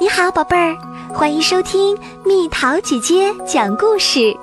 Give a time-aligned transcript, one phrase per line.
[0.00, 0.76] 你好，宝贝儿，
[1.14, 4.34] 欢迎收听蜜桃姐姐讲故事。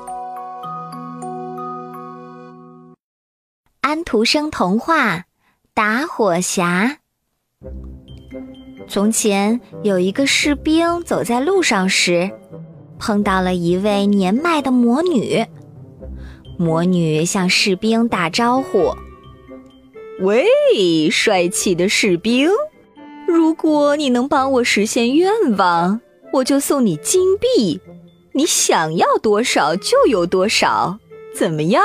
[3.82, 5.18] 安徒生童话
[5.74, 6.96] 《打火匣》。
[8.88, 12.30] 从前有一个士兵走在路上时，
[13.00, 15.46] 碰到了一位年迈的魔女。
[16.58, 18.96] 魔女向士兵打招呼
[20.22, 22.50] ：“喂，帅气的士兵！”
[23.62, 26.00] 如果你能帮我实现愿望，
[26.32, 27.82] 我就送你金币，
[28.32, 30.98] 你想要多少就有多少，
[31.36, 31.84] 怎么样？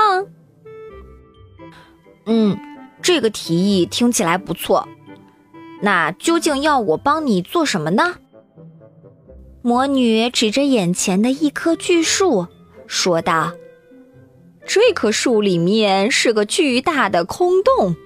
[2.26, 2.56] 嗯，
[3.02, 4.86] 这个提议听起来不错。
[5.82, 8.14] 那究竟要我帮你做什么呢？
[9.60, 12.46] 魔女指着眼前的一棵巨树，
[12.86, 13.52] 说道
[14.64, 17.96] ：“这棵树里面是个巨大的空洞。”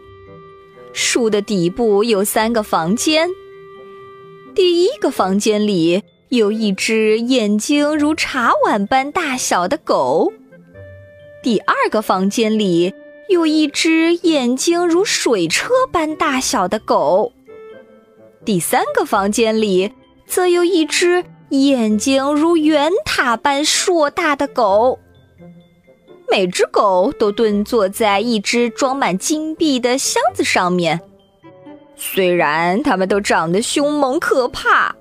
[0.95, 3.29] 树的底部有三个房间。
[4.59, 10.32] 第一个房间里有一只眼睛如茶碗般大小的狗。
[11.45, 12.93] 第二个房间里
[13.29, 17.30] 有一只眼睛如水车般大小的狗。
[18.45, 19.93] 第三个房间里
[20.27, 24.99] 则有一只眼睛如圆塔般硕大的狗。
[26.29, 31.01] 每只狗都蹲坐在一只装满金币的箱子上面，
[31.99, 34.95] 虽然它们都长得凶猛可怕，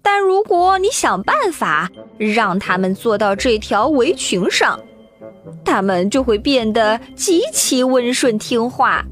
[0.00, 4.80] 但如果你想办法让它们坐到这条围裙上，
[5.64, 9.04] 它们就会变得极其温顺听话，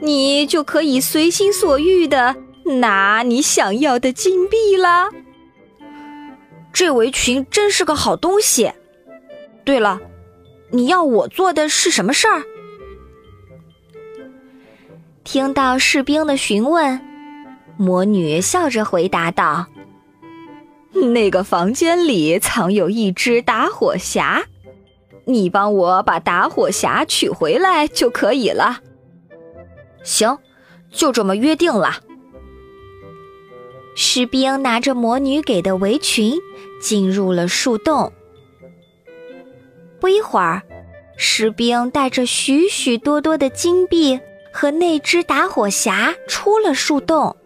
[0.00, 5.08] 你就可以随心所欲的拿你想要的金币啦。
[6.72, 8.70] 这围裙真是个好东西。
[9.64, 9.98] 对了。
[10.70, 12.42] 你要我做的是什么事儿？
[15.30, 16.98] 听到士兵的询问，
[17.76, 19.66] 魔女笑着回答道
[21.12, 24.44] ：“那个房间里藏有一只打火匣，
[25.26, 28.80] 你帮我把打火匣取回来就可以了。”
[30.02, 30.38] 行，
[30.90, 31.96] 就这么约定了。
[33.94, 36.38] 士兵拿着魔女给的围裙，
[36.80, 38.10] 进入了树洞。
[40.00, 40.62] 不一会儿，
[41.18, 44.18] 士兵带着许许多多的金币
[44.52, 47.36] 和那只打火匣出了树洞。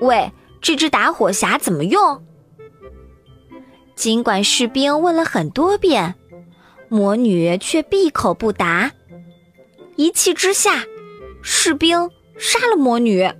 [0.00, 2.24] 喂，这只打火匣怎么用？
[3.94, 6.14] 尽管士兵问了很多遍，
[6.88, 8.92] 魔女却闭口不答。
[9.96, 10.84] 一气之下，
[11.42, 13.30] 士兵杀了魔女。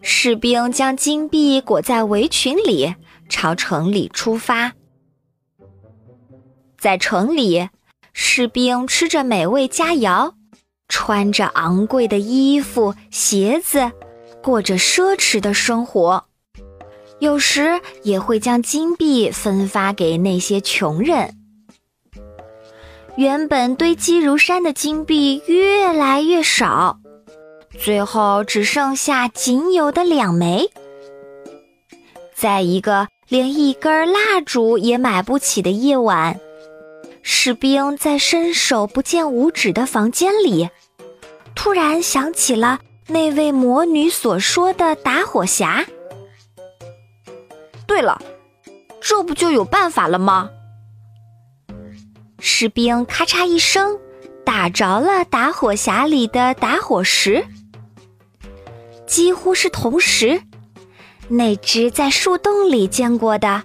[0.00, 2.94] 士兵将金币裹在围裙里，
[3.28, 4.72] 朝城里出发。
[6.78, 7.68] 在城里，
[8.14, 10.32] 士兵吃着美味佳肴，
[10.88, 13.90] 穿着昂贵的衣服、鞋子，
[14.42, 16.24] 过着奢侈的生活。
[17.18, 21.34] 有时也会将金币分发给那些穷人。
[23.16, 26.98] 原本堆积如山的金币越来越少，
[27.76, 30.70] 最后只剩下仅有的两枚。
[32.36, 36.38] 在一个连一根蜡烛也买不起的夜晚。
[37.30, 40.70] 士兵在伸手不见五指的房间里，
[41.54, 45.84] 突然想起了那位魔女所说的打火匣。
[47.86, 48.18] 对了，
[49.02, 50.48] 这不就有办法了吗？
[52.38, 53.98] 士兵咔嚓一声，
[54.42, 57.44] 打着了打火匣里的打火石。
[59.06, 60.40] 几乎是同时，
[61.28, 63.64] 那只在树洞里见过的。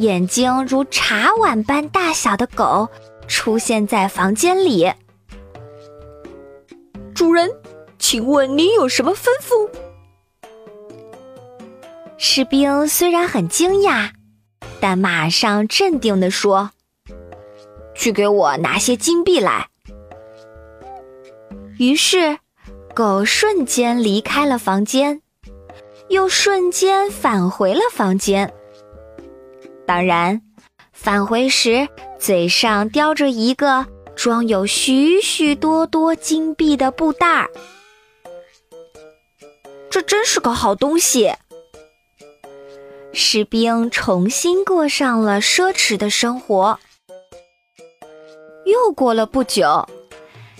[0.00, 2.88] 眼睛如茶碗般大小的狗
[3.28, 4.90] 出现在房间里。
[7.14, 7.50] 主人，
[7.98, 9.68] 请问您有什么吩咐？
[12.16, 14.10] 士兵虽然很惊讶，
[14.80, 16.70] 但马上镇定地说
[17.94, 19.68] ：“去给我拿些金币来。”
[21.78, 22.38] 于是，
[22.94, 25.20] 狗瞬间离开了房间，
[26.08, 28.54] 又瞬间返回了房间。
[29.86, 30.40] 当然，
[30.92, 31.88] 返回时
[32.18, 37.50] 嘴上叼着一个装有许许多多金币的布袋儿。
[39.90, 41.32] 这真是个好东西。
[43.12, 46.78] 士兵重新过上了奢侈的生活。
[48.66, 49.88] 又过了不久，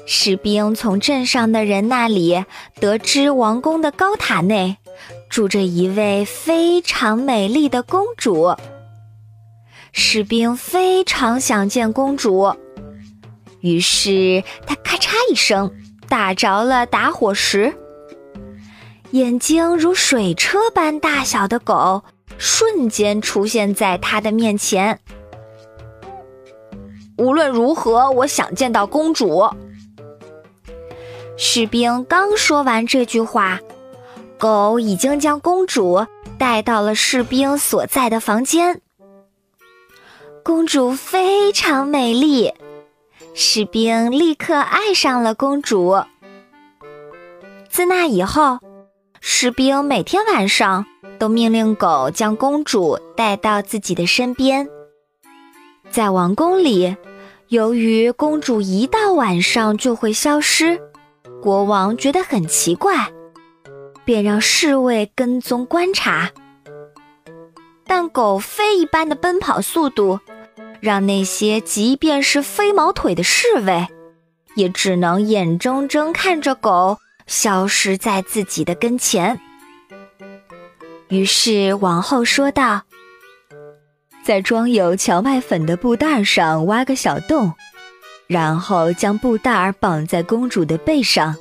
[0.05, 2.45] 士兵从镇上的人那里
[2.81, 4.77] 得知，王宫的高塔内
[5.29, 8.57] 住着一位非常美丽的公主。
[9.93, 12.55] 士兵非常想见公主，
[13.61, 15.73] 于是他咔嚓一声
[16.09, 17.75] 打着了打火石。
[19.11, 22.05] 眼睛如水车般大小的狗
[22.39, 25.01] 瞬间出现在他的面前。
[27.19, 29.51] 无论如何，我想见到公主。
[31.37, 33.61] 士兵刚说完这句话，
[34.39, 36.07] 狗已经将公主
[36.39, 38.81] 带到了士兵所在的房间。
[40.43, 42.53] 公主非常美丽，
[43.35, 46.03] 士兵立刻爱上了公主。
[47.69, 48.59] 自那以后。
[49.23, 50.87] 士兵每天晚上
[51.19, 54.67] 都命令狗将公主带到自己的身边。
[55.91, 56.97] 在王宫里，
[57.49, 60.81] 由于公主一到晚上就会消失，
[61.43, 63.13] 国王觉得很奇怪，
[64.07, 66.31] 便让侍卫跟踪观察。
[68.01, 70.21] 但狗飞一般的奔跑速度，
[70.81, 73.87] 让那些即便是飞毛腿的侍卫，
[74.55, 76.97] 也只能眼睁睁看着狗。
[77.27, 79.39] 消失在自己的跟前。
[81.09, 82.81] 于是王后说道
[84.25, 87.53] ：“在装有荞麦粉的布袋上挖个小洞，
[88.27, 91.37] 然后将布袋绑在公主的背上，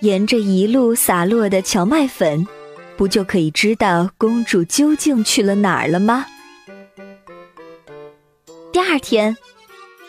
[0.00, 2.48] 沿着一路洒落的荞麦粉，
[2.96, 6.26] 不就可以知道公主究竟去了哪儿了吗？”
[8.72, 9.36] 第二天，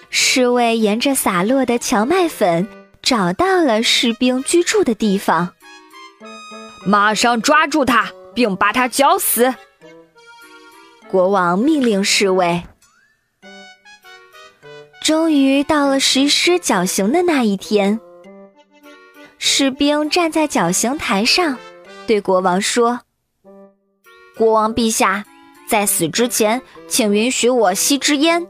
[0.10, 2.68] 侍卫沿着洒落的荞麦粉。
[3.02, 5.54] 找到了士兵居住的地方，
[6.86, 9.54] 马上抓住他，并把他绞死。
[11.10, 12.64] 国王命令侍卫。
[15.04, 18.00] 终于到了实施绞刑的那一天，
[19.38, 21.58] 士兵站在绞刑台上，
[22.06, 23.00] 对国王说
[24.38, 25.24] ：“国王陛下，
[25.68, 28.46] 在死之前，请允许我吸支烟。”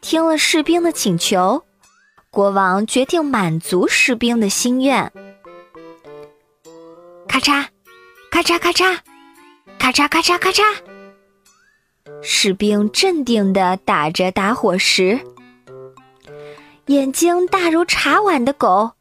[0.00, 1.62] 听了士兵的请求。
[2.32, 5.12] 国王决定满足士兵的心愿。
[7.26, 7.66] 咔嚓，
[8.30, 8.96] 咔嚓咔嚓，
[9.80, 10.62] 咔嚓咔嚓咔嚓。
[12.22, 15.18] 士兵镇定地打着打火石。
[16.86, 18.92] 眼睛大如茶碗的狗，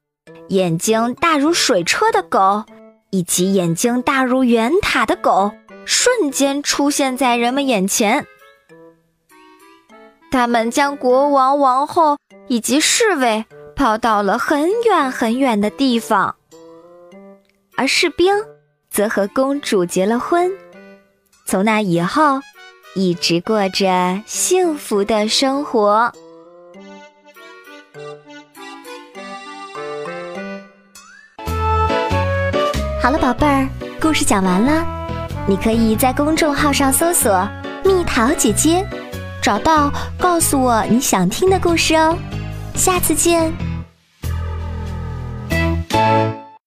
[0.49, 2.65] 眼睛大如水车的狗，
[3.09, 5.51] 以及眼睛大如圆塔的狗，
[5.85, 8.27] 瞬间出现在人们眼前。
[10.31, 12.17] 他们将国王、王后。
[12.49, 16.35] 以及侍卫抛到了很远很远的地方，
[17.77, 18.33] 而士兵
[18.89, 20.51] 则和公主结了婚。
[21.45, 22.39] 从那以后，
[22.95, 26.11] 一直过着幸福的生活。
[33.09, 33.67] 好了，宝贝儿，
[33.99, 34.85] 故事讲完了。
[35.47, 37.49] 你可以在公众号上搜索
[37.83, 38.87] “蜜桃姐姐”，
[39.41, 42.15] 找到告诉我你想听的故事哦。
[42.75, 43.51] 下次见。